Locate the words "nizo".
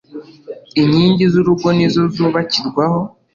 1.77-2.03